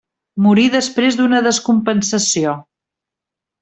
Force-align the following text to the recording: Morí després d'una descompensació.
Morí 0.45 0.63
després 0.77 1.19
d'una 1.21 1.43
descompensació. 1.51 2.59